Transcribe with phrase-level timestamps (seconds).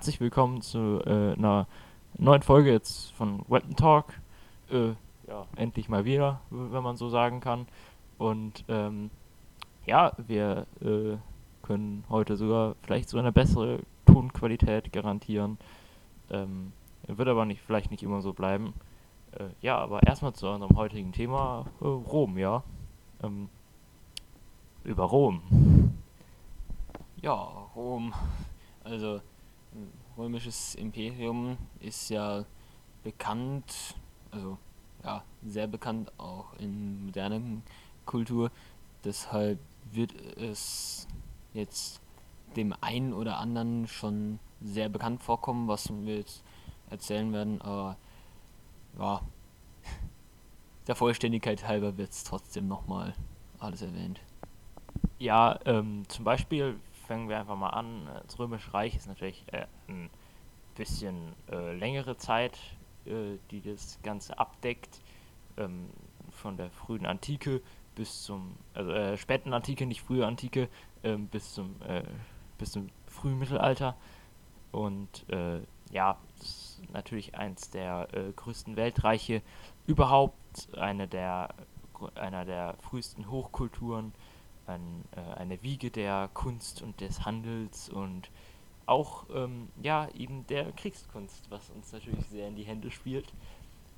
[0.00, 1.66] herzlich willkommen zu äh, einer
[2.16, 4.06] neuen Folge jetzt von Weapon Talk.
[4.70, 4.92] Äh,
[5.28, 7.66] ja, endlich mal wieder, wenn man so sagen kann.
[8.16, 9.10] Und ähm,
[9.84, 11.18] ja, wir äh,
[11.60, 15.58] können heute sogar vielleicht so eine bessere Tonqualität garantieren.
[16.30, 16.72] Ähm,
[17.06, 18.72] wird aber nicht, vielleicht nicht immer so bleiben.
[19.32, 22.62] Äh, ja, aber erstmal zu unserem heutigen Thema äh, Rom, ja.
[23.22, 23.50] Ähm,
[24.82, 25.42] über Rom.
[27.20, 27.34] Ja,
[27.76, 28.14] Rom.
[28.82, 29.20] Also
[30.20, 32.44] römisches Imperium ist ja
[33.02, 33.96] bekannt,
[34.30, 34.58] also
[35.02, 37.40] ja, sehr bekannt auch in moderner
[38.04, 38.50] Kultur.
[39.04, 39.58] Deshalb
[39.92, 41.08] wird es
[41.54, 42.00] jetzt
[42.56, 46.42] dem einen oder anderen schon sehr bekannt vorkommen, was wir jetzt
[46.90, 47.96] erzählen werden, aber
[48.98, 49.22] ja,
[50.86, 53.14] der Vollständigkeit halber wird es trotzdem nochmal
[53.58, 54.20] alles erwähnt.
[55.18, 56.78] Ja, ähm, zum Beispiel
[57.10, 58.08] fangen wir einfach mal an.
[58.22, 60.10] Das Römische Reich ist natürlich äh, ein
[60.76, 62.56] bisschen äh, längere Zeit,
[63.04, 65.00] äh, die das Ganze abdeckt.
[65.56, 65.90] Ähm,
[66.30, 67.62] von der frühen Antike
[67.96, 70.68] bis zum, also äh, späten Antike, nicht frühe Antike,
[71.02, 72.04] ähm, bis zum äh,
[72.58, 73.96] bis zum frühen Mittelalter.
[74.70, 79.42] Und äh, ja, ist natürlich eins der äh, größten Weltreiche
[79.88, 81.48] überhaupt, eine der
[82.14, 84.12] einer der frühesten Hochkulturen
[84.66, 88.30] ein, äh, eine Wiege der Kunst und des Handels und
[88.86, 93.32] auch ähm, ja eben der Kriegskunst, was uns natürlich sehr in die Hände spielt.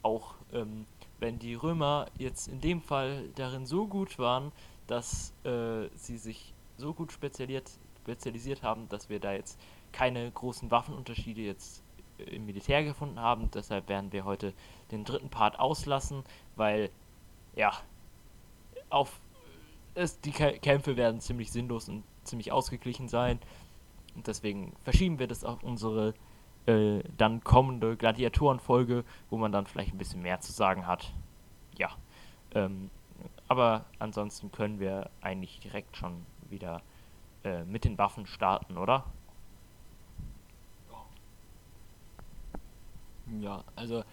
[0.03, 0.87] Auch ähm,
[1.19, 4.53] wenn die Römer jetzt in dem Fall darin so gut waren,
[4.87, 7.71] dass äh, sie sich so gut spezialisiert,
[8.03, 9.59] spezialisiert haben, dass wir da jetzt
[9.93, 11.83] keine großen Waffenunterschiede jetzt
[12.19, 13.51] äh, im Militär gefunden haben.
[13.53, 14.53] Deshalb werden wir heute
[14.91, 16.25] den dritten Part auslassen,
[16.57, 16.91] weil
[17.55, 17.73] ja
[18.91, 19.20] auf
[19.95, 23.39] es, die Kämpfe werden ziemlich sinnlos und ziemlich ausgeglichen sein.
[24.14, 26.14] Und deswegen verschieben wir das auf unsere
[26.67, 31.13] äh, dann kommende Gladiatorenfolge, wo man dann vielleicht ein bisschen mehr zu sagen hat.
[31.77, 31.91] Ja.
[32.55, 32.91] Ähm,
[33.48, 36.83] aber ansonsten können wir eigentlich direkt schon wieder
[37.45, 39.05] äh, mit den Waffen starten, oder?
[43.41, 44.05] Ja, also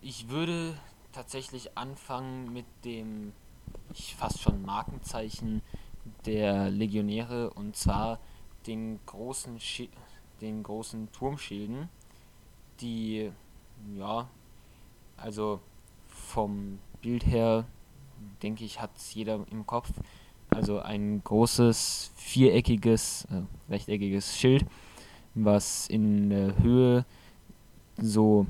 [0.00, 0.76] ich würde
[1.12, 3.32] tatsächlich anfangen mit dem
[3.94, 5.62] ich fast schon Markenzeichen
[6.26, 8.20] der Legionäre und zwar
[8.66, 9.90] den großen Schi
[10.40, 11.88] den großen Turmschilden,
[12.80, 13.30] die
[13.96, 14.28] ja
[15.16, 15.60] also
[16.08, 17.66] vom Bild her
[18.42, 19.90] denke ich hat jeder im Kopf.
[20.50, 24.66] Also ein großes viereckiges äh, rechteckiges Schild
[25.34, 27.04] was in der Höhe
[27.96, 28.46] so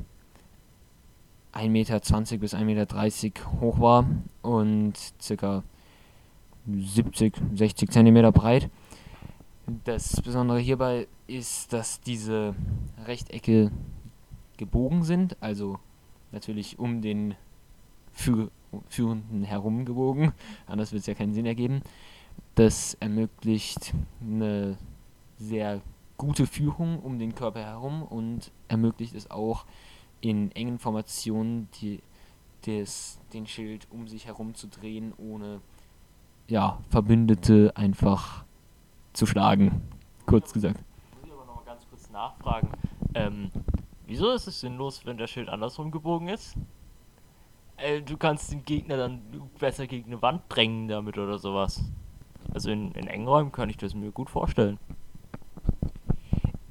[1.55, 2.01] 1,20 Meter
[2.39, 4.07] bis 1,30 Meter hoch war
[4.43, 4.95] und
[5.27, 5.63] ca.
[6.67, 8.71] 70, 60 Zentimeter breit.
[9.85, 12.55] Das Besondere hierbei ist, dass diese
[13.07, 13.71] Rechtecke
[14.57, 15.79] gebogen sind, also
[16.33, 17.35] natürlich um den
[18.13, 18.51] Führ
[18.89, 20.33] Führenden herum gebogen,
[20.67, 21.83] anders wird es ja keinen Sinn ergeben.
[22.57, 24.77] Das ermöglicht eine
[25.39, 25.81] sehr
[26.17, 29.65] gute Führung um den Körper herum und ermöglicht es auch,
[30.25, 32.01] in engen Formationen die,
[32.67, 35.61] des, den Schild um sich herum zu drehen, ohne
[36.49, 38.45] ja, Verbündete einfach
[39.13, 39.83] zu schlagen.
[40.27, 40.83] Kurz gesagt.
[41.21, 42.71] Muss ich aber noch mal ganz kurz nachfragen.
[43.15, 43.51] Ähm,
[44.07, 46.57] wieso ist es sinnlos, wenn der Schild andersrum gebogen ist?
[47.77, 49.21] Äh, du kannst den Gegner dann
[49.59, 51.85] besser gegen eine Wand drängen damit oder sowas.
[52.53, 54.79] Also in, in engen Räumen kann ich das mir gut vorstellen.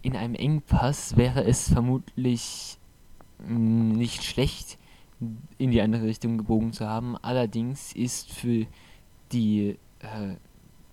[0.02, 2.78] In einem Engpass wäre es vermutlich
[3.39, 4.77] nicht schlecht
[5.57, 7.17] in die andere Richtung gebogen zu haben.
[7.17, 8.66] Allerdings ist für
[9.31, 10.35] die äh,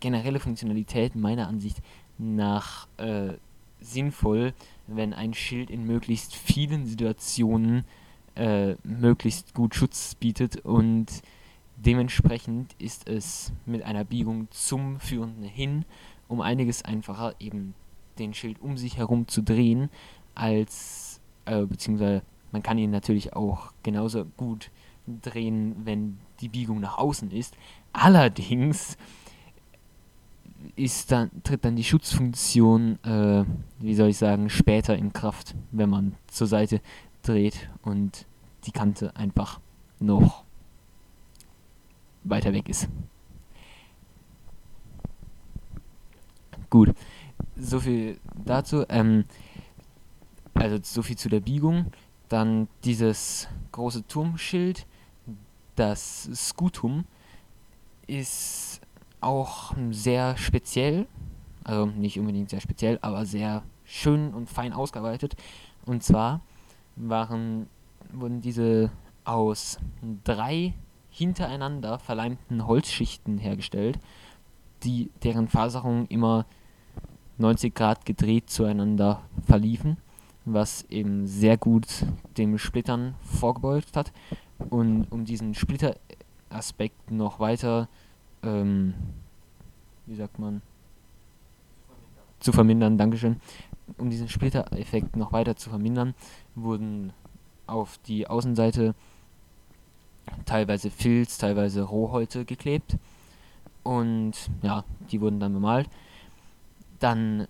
[0.00, 1.82] generelle Funktionalität meiner Ansicht
[2.18, 3.34] nach äh,
[3.80, 4.54] sinnvoll,
[4.86, 7.84] wenn ein Schild in möglichst vielen Situationen
[8.36, 11.06] äh, möglichst gut Schutz bietet und
[11.76, 15.84] dementsprechend ist es mit einer Biegung zum Führenden hin
[16.30, 17.74] um einiges einfacher, eben
[18.18, 19.90] den Schild um sich herum zu drehen,
[20.34, 22.22] als äh, beziehungsweise
[22.52, 24.70] man kann ihn natürlich auch genauso gut
[25.06, 27.54] drehen, wenn die Biegung nach außen ist.
[27.92, 28.96] Allerdings
[30.76, 33.44] ist dann, tritt dann die Schutzfunktion, äh,
[33.78, 36.80] wie soll ich sagen, später in Kraft, wenn man zur Seite
[37.22, 38.26] dreht und
[38.64, 39.60] die Kante einfach
[39.98, 40.44] noch
[42.24, 42.88] weiter weg ist.
[46.68, 46.94] Gut,
[47.56, 48.84] so viel dazu.
[48.88, 49.24] Ähm,
[50.60, 51.86] also so viel zu der Biegung.
[52.28, 54.86] Dann dieses große Turmschild,
[55.74, 57.04] das Scutum,
[58.06, 58.80] ist
[59.20, 61.06] auch sehr speziell,
[61.64, 65.34] also nicht unbedingt sehr speziell, aber sehr schön und fein ausgearbeitet.
[65.86, 66.40] Und zwar
[66.96, 67.66] waren,
[68.12, 68.90] wurden diese
[69.24, 69.78] aus
[70.24, 70.74] drei
[71.10, 73.98] hintereinander verleimten Holzschichten hergestellt,
[74.84, 76.46] die deren Faserungen immer
[77.38, 79.96] 90 Grad gedreht zueinander verliefen,
[80.44, 81.86] was eben sehr gut
[82.36, 84.12] dem Splittern vorgebeugt hat.
[84.70, 87.88] Und um diesen Splitteraspekt noch weiter,
[88.42, 88.94] ähm,
[90.06, 90.62] wie sagt man,
[92.40, 93.40] zu vermindern, Dankeschön,
[93.98, 96.14] um diesen Splittereffekt noch weiter zu vermindern,
[96.54, 97.12] wurden
[97.66, 98.94] auf die Außenseite
[100.44, 102.96] teilweise Filz, teilweise Rohholze geklebt.
[103.82, 104.32] Und
[104.62, 105.88] ja, die wurden dann bemalt.
[106.98, 107.46] Dann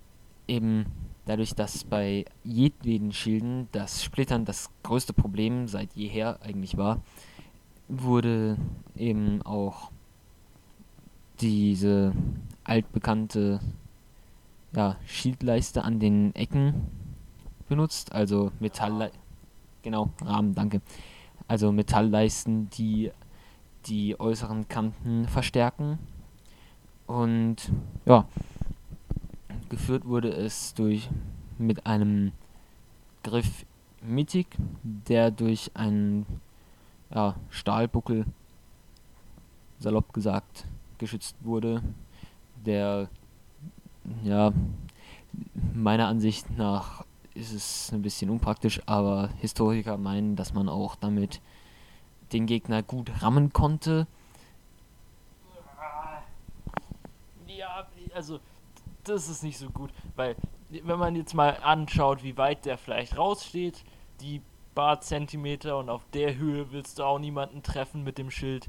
[0.47, 0.85] eben
[1.25, 7.01] dadurch, dass bei jedweden Schilden das Splittern das größte Problem seit jeher eigentlich war,
[7.87, 8.57] wurde
[8.95, 9.91] eben auch
[11.41, 12.13] diese
[12.63, 13.59] altbekannte
[14.75, 16.87] ja, Schildleiste an den Ecken
[17.67, 19.11] benutzt, also Metall
[19.81, 20.81] genau, Rahmen, danke.
[21.47, 23.11] Also Metallleisten, die
[23.87, 25.97] die äußeren Kanten verstärken.
[27.07, 27.71] Und
[28.05, 28.25] ja,
[29.71, 31.09] geführt wurde es durch
[31.57, 32.33] mit einem
[33.23, 33.65] Griff
[34.01, 34.47] mittig,
[34.83, 36.25] der durch einen
[37.09, 38.25] ja, Stahlbuckel,
[39.79, 40.65] salopp gesagt,
[40.97, 41.81] geschützt wurde,
[42.65, 43.07] der
[44.23, 44.51] ja
[45.73, 51.39] meiner Ansicht nach ist es ein bisschen unpraktisch, aber Historiker meinen, dass man auch damit
[52.33, 54.05] den Gegner gut rammen konnte.
[57.47, 58.41] Ja, also
[59.03, 60.35] das ist nicht so gut, weil
[60.69, 63.83] wenn man jetzt mal anschaut, wie weit der vielleicht raussteht,
[64.21, 64.41] die
[64.75, 68.67] paar Zentimeter und auf der Höhe willst du auch niemanden treffen mit dem Schild.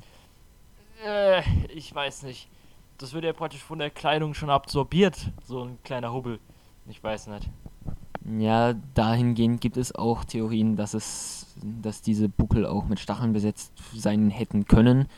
[1.06, 2.48] Äh, ich weiß nicht.
[2.98, 6.38] Das wird ja praktisch von der Kleidung schon absorbiert, so ein kleiner Hubbel.
[6.88, 7.48] Ich weiß nicht.
[8.38, 13.72] Ja, dahingehend gibt es auch Theorien, dass es, dass diese Buckel auch mit Stacheln besetzt
[13.94, 15.08] sein hätten können.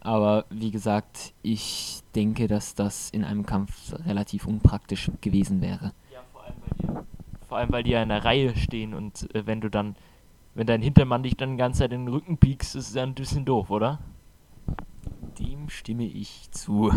[0.00, 5.92] Aber wie gesagt, ich denke, dass das in einem Kampf relativ unpraktisch gewesen wäre.
[6.12, 9.34] Ja, vor allem, weil die, vor allem, weil die ja in einer Reihe stehen und
[9.34, 9.96] äh, wenn du dann,
[10.54, 13.02] wenn dein Hintermann dich dann die ganze Zeit in den Rücken piekst, ist es ja
[13.02, 13.98] ein bisschen doof, oder?
[15.38, 16.92] Dem stimme ich zu.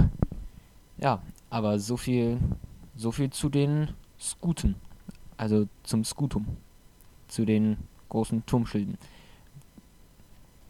[0.98, 2.40] Ja, aber so viel,
[2.96, 3.90] so viel zu den
[4.20, 4.76] Scooten.
[5.38, 6.46] Also zum Scutum.
[7.28, 7.78] Zu den
[8.10, 8.98] großen Turmschilden.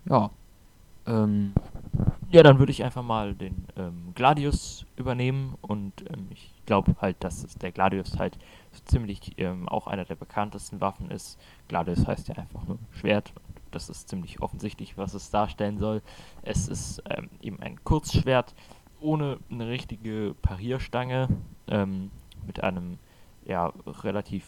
[0.06, 0.30] Ja.
[1.06, 1.54] Ähm,
[2.32, 7.18] ja, dann würde ich einfach mal den ähm, Gladius übernehmen und ähm, ich glaube halt,
[7.24, 8.38] dass es der Gladius halt
[8.72, 11.38] so ziemlich ähm, auch einer der bekanntesten Waffen ist.
[11.68, 16.02] Gladius heißt ja einfach nur Schwert und das ist ziemlich offensichtlich, was es darstellen soll.
[16.42, 18.54] Es ist ähm, eben ein Kurzschwert
[19.02, 21.28] ohne eine richtige Parierstange
[21.68, 22.12] ähm,
[22.48, 22.98] mit einem
[23.44, 23.74] ja
[24.04, 24.46] relativ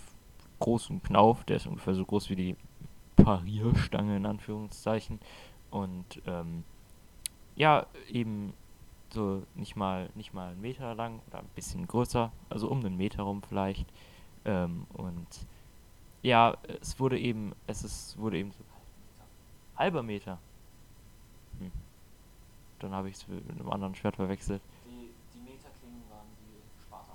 [0.59, 2.55] großen Knauf, der ist ungefähr so groß wie die
[3.17, 5.19] Parierstange in Anführungszeichen
[5.71, 6.63] und ähm,
[7.55, 8.53] ja, eben
[9.09, 12.97] so nicht mal nicht mal einen Meter lang oder ein bisschen größer, also um einen
[12.97, 13.85] Meter rum vielleicht.
[14.45, 15.27] Ähm, und
[16.21, 18.63] ja, es wurde eben, es ist, wurde eben so
[19.75, 20.39] halber Meter.
[21.59, 21.71] Hm.
[22.79, 24.61] Dann habe ich es mit einem anderen Schwert verwechselt.
[24.85, 27.13] Die, die Meterklingen waren die Sparta.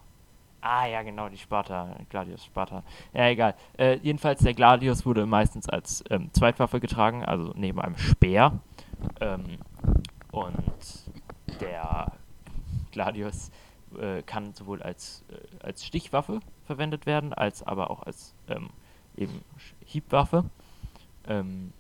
[0.61, 2.83] Ah ja, genau, die Sparta, Gladius Sparta.
[3.12, 3.55] Ja, egal.
[3.79, 8.61] Äh, jedenfalls, der Gladius wurde meistens als ähm, Zweitwaffe getragen, also neben einem Speer.
[9.21, 9.59] Ähm,
[10.33, 11.11] und
[11.61, 12.13] der
[12.93, 13.51] Gladius
[13.99, 18.71] äh, kann sowohl als, äh, als Stichwaffe verwendet werden, als aber auch als ähm,
[19.17, 19.43] eben
[19.85, 20.45] Hiebwaffe.
[21.27, 21.73] Ähm,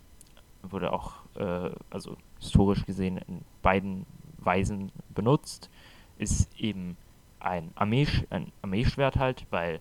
[0.62, 4.06] wurde auch, äh, also historisch gesehen, in beiden
[4.38, 5.70] Weisen benutzt.
[6.18, 6.96] Ist eben
[7.40, 9.80] ein, Armeesch ein Armeeschwert halt, weil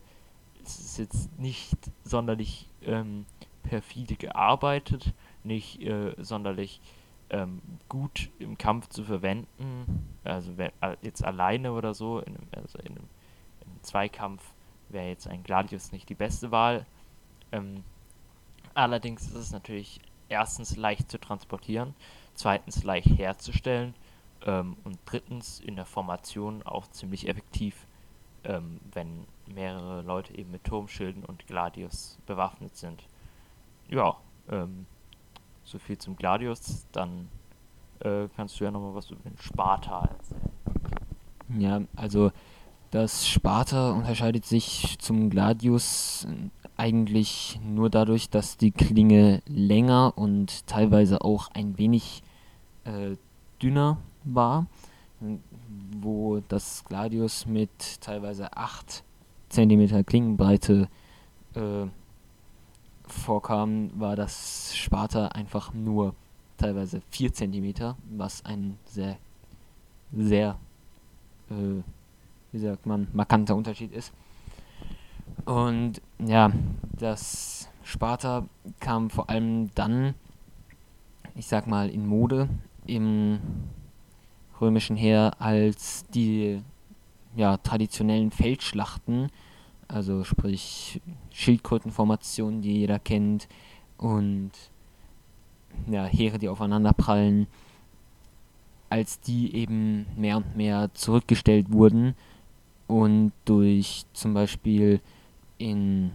[0.63, 3.25] es ist jetzt nicht sonderlich ähm,
[3.63, 6.81] perfide gearbeitet, nicht äh, sonderlich
[7.29, 10.17] ähm, gut im Kampf zu verwenden.
[10.23, 13.09] Also äh, jetzt alleine oder so, in einem, also in einem,
[13.61, 14.43] in einem Zweikampf
[14.89, 16.85] wäre jetzt ein Gladius nicht die beste Wahl.
[17.51, 17.83] Ähm,
[18.73, 21.93] allerdings ist es natürlich erstens leicht zu transportieren,
[22.33, 23.93] zweitens leicht herzustellen
[24.45, 27.87] ähm, und drittens in der Formation auch ziemlich effektiv,
[28.43, 33.03] ähm, wenn mehrere Leute eben mit Turmschilden und Gladius bewaffnet sind.
[33.89, 34.17] Ja,
[34.49, 34.85] ähm,
[35.67, 37.27] so viel zum Gladius, dann
[37.99, 40.51] äh, kannst du ja nochmal was über den Sparta erzählen.
[41.59, 42.31] Ja, also
[42.91, 46.25] das Sparta unterscheidet sich zum Gladius
[46.77, 52.23] eigentlich nur dadurch, dass die Klinge länger und teilweise auch ein wenig
[52.85, 53.17] äh,
[53.61, 54.67] dünner war,
[55.99, 59.03] wo das Gladius mit teilweise 8
[59.49, 60.87] cm Klingenbreite
[61.55, 61.87] äh,
[63.11, 66.15] vorkam, war das Sparta einfach nur
[66.57, 69.17] teilweise 4 cm, was ein sehr,
[70.11, 70.57] sehr,
[71.49, 71.81] äh,
[72.51, 74.11] wie sagt man, markanter Unterschied ist.
[75.45, 76.51] Und ja,
[76.97, 78.45] das Sparta
[78.79, 80.13] kam vor allem dann,
[81.35, 82.49] ich sag mal, in Mode
[82.85, 83.39] im
[84.59, 86.61] römischen Heer, als die
[87.35, 89.29] ja, traditionellen Feldschlachten,
[89.87, 91.01] also sprich
[91.31, 93.47] Schildkrötenformationen, die jeder kennt,
[93.97, 94.51] und
[95.89, 97.47] ja, Heere, die aufeinander prallen,
[98.89, 102.15] als die eben mehr und mehr zurückgestellt wurden
[102.87, 105.01] und durch zum Beispiel
[105.57, 106.11] in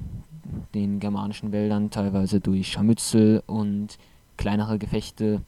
[0.75, 3.99] den germanischen Wäldern teilweise durch Scharmützel und
[4.37, 5.43] kleinere Gefechte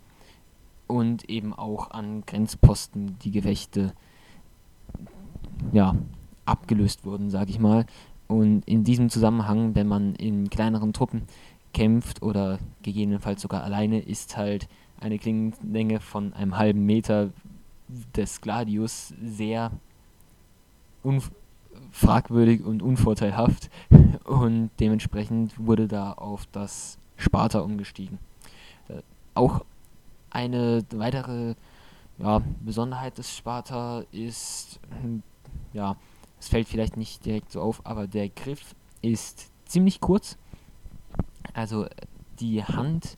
[0.86, 3.92] und eben auch an Grenzposten die Gefechte
[5.72, 5.96] ja,
[6.44, 7.86] abgelöst wurden, sage ich mal.
[8.34, 11.22] Und in diesem Zusammenhang, wenn man in kleineren Truppen
[11.72, 14.68] kämpft oder gegebenenfalls sogar alleine, ist halt
[15.00, 17.30] eine Klingenlänge von einem halben Meter
[18.16, 19.70] des Gladius sehr
[21.92, 23.70] fragwürdig und unvorteilhaft
[24.24, 28.18] und dementsprechend wurde da auf das Sparta umgestiegen.
[28.88, 29.02] Äh,
[29.34, 29.64] auch
[30.30, 31.54] eine weitere
[32.18, 35.22] ja, Besonderheit des Sparta ist, hm,
[35.72, 35.96] ja,
[36.38, 40.36] es fällt vielleicht nicht direkt so auf, aber der Griff ist ziemlich kurz.
[41.52, 41.86] Also
[42.40, 43.16] die Hand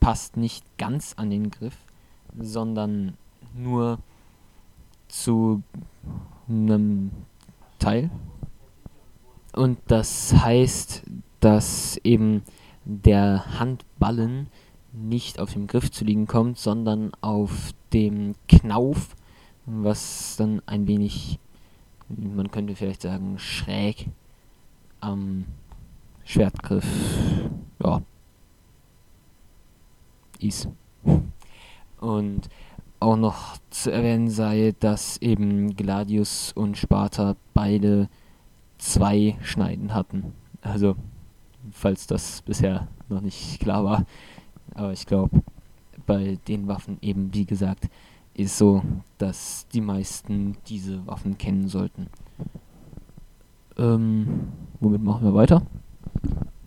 [0.00, 1.76] passt nicht ganz an den Griff,
[2.38, 3.16] sondern
[3.54, 3.98] nur
[5.08, 5.62] zu
[6.48, 7.10] einem
[7.78, 8.10] Teil.
[9.52, 11.02] Und das heißt,
[11.40, 12.42] dass eben
[12.84, 14.48] der Handballen
[14.92, 19.16] nicht auf dem Griff zu liegen kommt, sondern auf dem Knauf,
[19.66, 21.38] was dann ein wenig,
[22.08, 24.08] man könnte vielleicht sagen, schräg
[25.00, 25.44] am
[26.24, 26.86] Schwertgriff
[27.82, 28.02] ja,
[30.40, 30.68] ist.
[32.00, 32.48] Und
[33.00, 38.08] auch noch zu erwähnen sei, dass eben Gladius und Sparta beide
[38.78, 40.32] zwei Schneiden hatten.
[40.62, 40.96] Also,
[41.70, 44.06] falls das bisher noch nicht klar war.
[44.74, 45.42] Aber ich glaube,
[46.06, 47.88] bei den Waffen eben, wie gesagt,
[48.38, 48.82] ist so,
[49.18, 52.08] dass die meisten diese Waffen kennen sollten.
[53.76, 55.62] Ähm, womit machen wir weiter?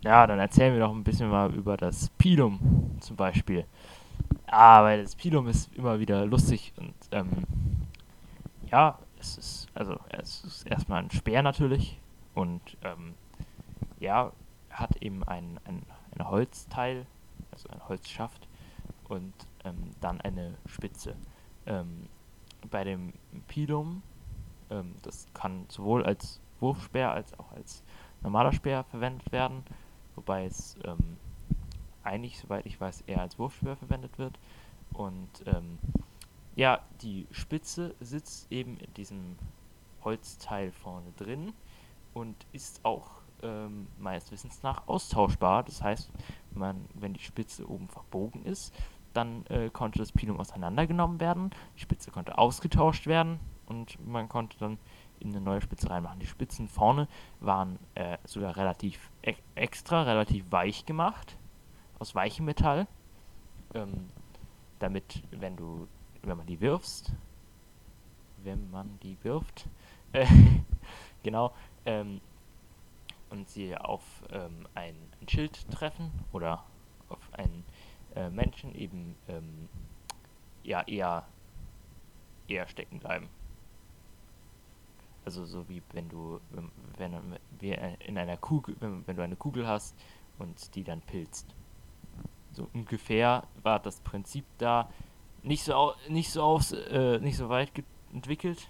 [0.04, 3.64] Ja, dann erzählen wir doch ein bisschen mal über das Pilum zum Beispiel.
[4.46, 7.28] Ah, weil das Pilum ist immer wieder lustig und ähm,
[8.70, 11.98] ja, es ist, also es ist erstmal ein Speer natürlich
[12.34, 13.14] und ähm,
[13.98, 14.30] ja,
[14.68, 15.82] hat eben ein, ein,
[16.18, 17.06] ein Holzteil,
[17.50, 18.46] also ein Holzschaft
[19.08, 19.32] und
[19.64, 21.14] ähm, dann eine Spitze.
[21.66, 22.08] Ähm,
[22.70, 23.12] bei dem
[23.48, 24.02] Pilum,
[24.70, 27.82] ähm, das kann sowohl als Wurfspeer als auch als
[28.22, 29.64] normaler Speer verwendet werden,
[30.14, 31.16] wobei es ähm,
[32.04, 34.38] eigentlich, soweit ich weiß, eher als Wurfspeer verwendet wird.
[34.92, 35.78] Und ähm,
[36.54, 39.36] ja, die Spitze sitzt eben in diesem
[40.04, 41.52] Holzteil vorne drin
[42.14, 43.10] und ist auch
[43.42, 45.62] ähm, meines Wissens nach austauschbar.
[45.62, 46.10] Das heißt,
[46.54, 48.74] man, wenn die Spitze oben verbogen ist,
[49.12, 54.58] dann äh, konnte das Pilum auseinandergenommen werden, die Spitze konnte ausgetauscht werden und man konnte
[54.58, 54.78] dann
[55.20, 56.18] in eine neue Spitze reinmachen.
[56.18, 57.08] Die Spitzen vorne
[57.40, 61.36] waren äh, sogar relativ e extra, relativ weich gemacht
[61.98, 62.88] aus weichem Metall,
[63.74, 64.10] ähm,
[64.80, 65.86] damit, wenn du,
[66.22, 67.12] wenn man die wirfst,
[68.42, 69.68] wenn man die wirft,
[70.12, 70.26] äh,
[71.22, 71.54] genau,
[71.86, 72.20] ähm,
[73.30, 76.64] und sie auf ähm, ein, ein, Schild treffen oder
[77.08, 77.64] auf einen
[78.14, 79.68] äh, Menschen eben ähm,
[80.62, 81.26] ja eher
[82.48, 83.28] eher stecken bleiben.
[85.24, 89.96] Also so wie wenn du wenn, wenn in einer Kugel wenn, du eine Kugel hast
[90.38, 91.54] und die dann pilzt.
[92.52, 94.90] So ungefähr war das Prinzip da.
[95.42, 97.72] Nicht so nicht so aus äh, nicht so weit
[98.12, 98.68] entwickelt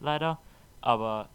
[0.00, 0.38] leider.
[0.80, 1.28] Aber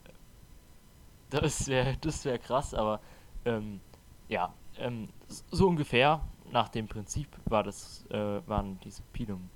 [1.29, 2.99] das wäre das wäre krass aber
[3.45, 3.81] ähm,
[4.27, 9.49] ja ähm, so ungefähr nach dem Prinzip war das äh, waren diese Pilum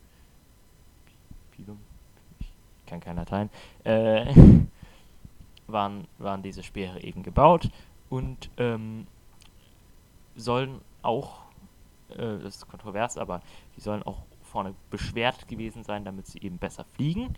[1.52, 1.80] Pilum
[2.40, 3.50] ich kann keiner teilen
[3.84, 4.34] äh,
[5.68, 7.70] waren waren diese Speere eben gebaut
[8.10, 9.08] und ähm,
[10.36, 11.46] sollen auch
[12.10, 13.42] äh, das ist kontrovers, aber
[13.76, 17.34] die sollen auch vorne beschwert gewesen sein, damit sie eben besser fliegen.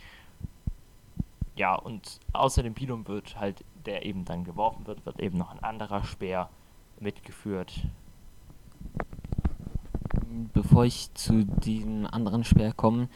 [1.55, 5.49] Ja, und außer dem Pilum wird halt, der eben dann geworfen wird, wird eben noch
[5.49, 6.49] ein anderer Speer
[6.99, 7.87] mitgeführt.
[10.53, 13.07] Bevor ich zu diesem anderen Speer komme,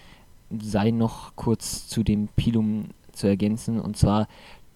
[0.59, 3.79] sei noch kurz zu dem Pilum zu ergänzen.
[3.79, 4.27] Und zwar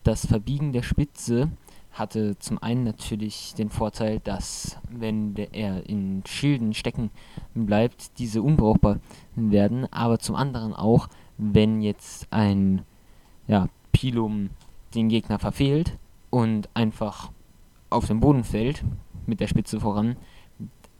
[0.04, 1.50] das Verbiegen der Spitze
[1.92, 7.10] hatte zum einen natürlich den Vorteil, dass wenn er in Schilden stecken
[7.54, 9.00] bleibt, diese unbrauchbar
[9.36, 12.84] werden, aber zum anderen auch, wenn jetzt ein
[13.48, 14.50] ja, Pilum
[14.94, 15.98] den Gegner verfehlt
[16.30, 17.32] und einfach
[17.90, 18.84] auf den Boden fällt,
[19.26, 20.18] mit der Spitze voran,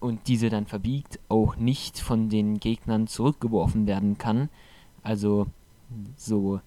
[0.06, 4.50] und diese dann verbiegt, auch nicht von den Gegnern zurückgeworfen werden kann.
[5.02, 5.48] Also
[6.16, 6.62] so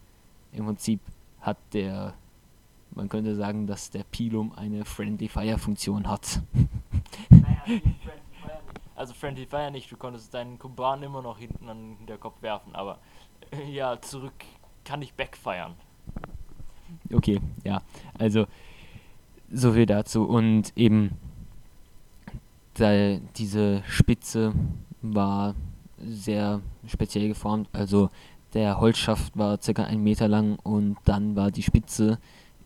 [0.52, 1.00] im Prinzip
[1.40, 2.14] hat der,
[2.90, 6.42] man könnte sagen, dass der Pilum eine Friendly Fire Funktion hat.
[7.30, 7.62] Naja,
[8.96, 12.74] also Friendly Fire nicht, du konntest deinen Kumpan immer noch hinten an der Kopf werfen,
[12.74, 12.98] aber
[13.52, 14.44] äh, ja, zurück
[14.84, 15.74] kann ich backfiren.
[17.12, 17.82] Okay, ja,
[18.18, 18.46] also
[19.50, 21.16] so viel dazu und eben
[22.80, 24.52] da, diese Spitze
[25.02, 25.54] war
[25.98, 28.10] sehr speziell geformt, also
[28.54, 32.18] der Holzschaft war circa ein Meter lang und dann war die Spitze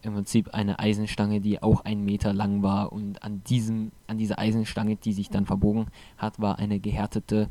[0.03, 4.39] im Prinzip eine Eisenstange, die auch ein Meter lang war und an diesem, an dieser
[4.39, 5.87] Eisenstange, die sich dann verbogen
[6.19, 7.49] hat, war eine gehärtete,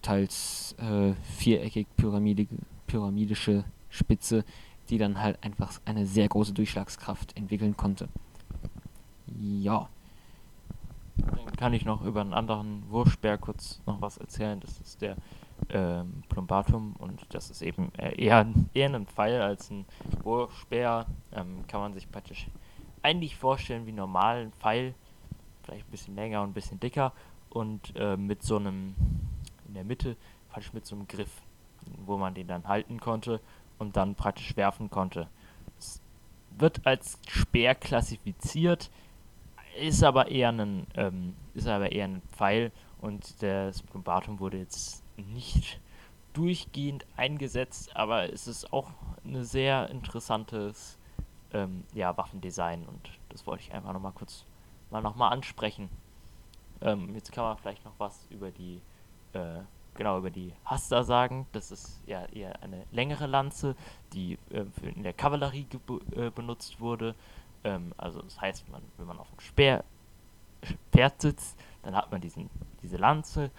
[0.00, 1.86] teils äh, viereckig
[2.86, 4.44] pyramidische Spitze,
[4.90, 8.08] die dann halt einfach eine sehr große Durchschlagskraft entwickeln konnte.
[9.26, 9.88] Ja.
[11.16, 14.60] Dann kann ich noch über einen anderen Wurfspeer kurz noch was erzählen.
[14.60, 15.16] Das ist der
[15.68, 19.84] ähm, Plumbatum und das ist eben eher, eher ein Pfeil als ein
[20.22, 21.06] Wurfspeer.
[21.32, 22.46] Ähm, kann man sich praktisch
[23.02, 24.94] eigentlich vorstellen wie normal ein Pfeil,
[25.62, 27.12] vielleicht ein bisschen länger und ein bisschen dicker
[27.50, 28.94] und äh, mit so einem
[29.68, 30.16] in der Mitte
[30.50, 31.30] praktisch mit so einem Griff,
[32.04, 33.40] wo man den dann halten konnte
[33.78, 35.28] und dann praktisch werfen konnte.
[35.78, 36.00] Es
[36.58, 38.90] wird als Speer klassifiziert,
[39.80, 45.02] ist aber eher ein ähm, ist aber eher ein Pfeil und das Plumbatum wurde jetzt
[45.16, 45.80] nicht
[46.32, 48.90] durchgehend eingesetzt, aber es ist auch
[49.24, 50.98] ein sehr interessantes
[51.52, 54.46] ähm, ja, Waffendesign und das wollte ich einfach nochmal kurz
[54.90, 55.90] mal nochmal ansprechen.
[56.80, 58.80] Ähm, jetzt kann man vielleicht noch was über die
[59.32, 59.60] äh,
[59.94, 61.46] genau über die Hasta sagen.
[61.52, 63.76] Das ist ja eher eine längere Lanze,
[64.12, 65.66] die äh, in der Kavallerie
[66.16, 67.14] äh, benutzt wurde.
[67.64, 69.84] Ähm, also das heißt, man, wenn man auf dem Speer,
[70.92, 72.48] Pferd sitzt, dann hat man diesen,
[72.82, 73.50] diese Lanze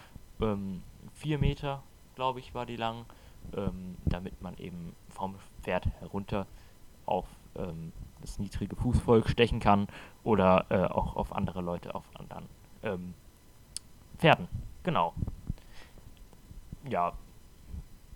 [0.41, 1.83] ähm, vier Meter,
[2.15, 3.05] glaube ich, war die lang,
[3.55, 6.47] ähm, damit man eben vom Pferd herunter
[7.05, 9.87] auf ähm, das niedrige Fußvolk stechen kann
[10.23, 12.47] oder äh, auch auf andere Leute auf anderen
[12.83, 13.13] ähm,
[14.17, 14.47] Pferden.
[14.83, 15.13] Genau.
[16.89, 17.13] Ja,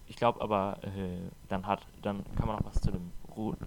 [0.07, 3.11] ich glaube aber, äh, dann hat, dann kann man noch was zu dem,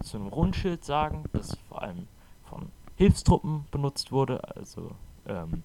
[0.03, 2.07] zu einem Rundschild sagen, das vor allem
[2.45, 4.91] von Hilfstruppen benutzt wurde, also
[5.27, 5.63] ähm,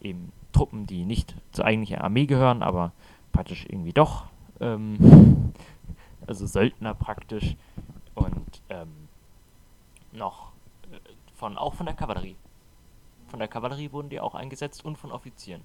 [0.00, 2.92] eben Truppen, die nicht zur eigentlichen Armee gehören, aber
[3.32, 4.26] praktisch irgendwie doch.
[4.60, 5.52] Ähm,
[6.26, 7.56] also Söldner praktisch.
[8.14, 9.08] Und ähm,
[10.12, 10.52] noch
[10.90, 10.98] äh,
[11.34, 12.36] von auch von der Kavallerie.
[13.28, 15.62] Von der Kavallerie wurden die auch eingesetzt und von Offizieren.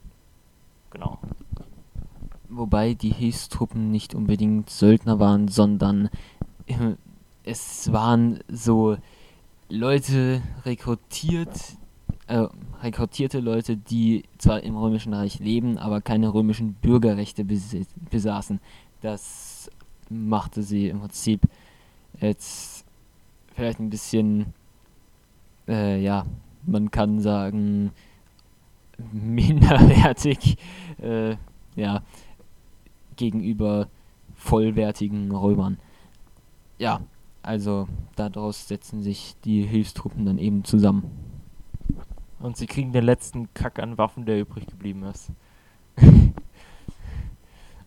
[0.90, 1.20] Genau.
[2.50, 6.10] Wobei die Hilfstruppen nicht unbedingt Söldner waren, sondern
[6.68, 6.96] äh,
[7.44, 8.98] es waren so
[9.70, 11.78] Leute rekrutiert,
[12.28, 12.48] äh,
[12.82, 17.46] rekrutierte Leute, die zwar im Römischen Reich leben, aber keine römischen Bürgerrechte
[18.10, 18.60] besaßen.
[19.02, 19.70] Das
[20.10, 21.42] machte sie im Prinzip
[22.20, 22.86] jetzt
[23.56, 24.54] vielleicht ein bisschen,
[25.68, 26.26] äh, ja,
[26.66, 27.92] man kann sagen,
[29.12, 30.58] minderwertig,
[31.02, 31.36] äh,
[31.76, 32.04] ja,
[33.16, 33.88] gegenüber
[34.36, 35.78] vollwertigen Römern.
[36.78, 37.02] Ja,
[37.44, 41.12] also daraus setzen sich die Hilfstruppen dann eben zusammen.
[42.40, 45.32] Und sie kriegen den letzten Kack an Waffen, der übrig geblieben ist.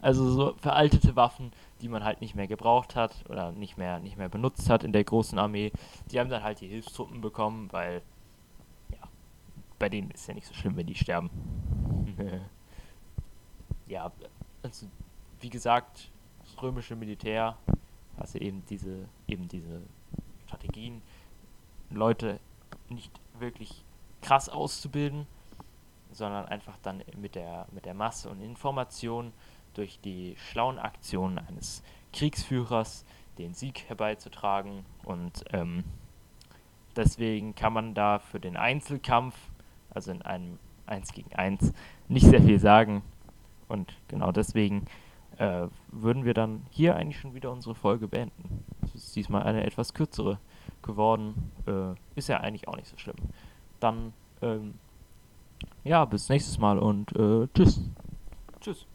[0.00, 4.16] also so veraltete Waffen, die man halt nicht mehr gebraucht hat oder nicht mehr, nicht
[4.16, 5.72] mehr benutzt hat in der großen Armee,
[6.10, 8.02] die haben dann halt die Hilfstruppen bekommen, weil
[8.90, 9.08] ja,
[9.78, 11.30] bei denen ist ja nicht so schlimm, wenn die sterben.
[13.88, 14.12] ja,
[14.62, 14.86] also
[15.40, 16.10] wie gesagt,
[16.44, 17.56] das römische Militär,
[18.16, 19.82] also eben diese, eben diese
[20.46, 21.02] Strategien,
[21.90, 22.40] Leute
[22.88, 23.84] nicht wirklich
[24.22, 25.26] krass auszubilden,
[26.12, 29.32] sondern einfach dann mit der, mit der Masse und Information
[29.74, 33.04] durch die schlauen Aktionen eines Kriegsführers
[33.38, 34.84] den Sieg herbeizutragen.
[35.04, 35.84] Und ähm,
[36.96, 39.36] deswegen kann man da für den Einzelkampf,
[39.90, 41.72] also in einem 1 gegen 1,
[42.08, 43.02] nicht sehr viel sagen.
[43.68, 44.86] Und genau deswegen
[45.38, 48.64] äh, würden wir dann hier eigentlich schon wieder unsere Folge beenden.
[48.82, 50.38] Es ist diesmal eine etwas kürzere
[50.82, 51.52] geworden.
[51.66, 53.16] Äh, ist ja eigentlich auch nicht so schlimm
[53.80, 54.74] dann ähm,
[55.84, 57.80] ja, bis nächstes Mal und äh, tschüss.
[58.60, 58.86] Tschüss.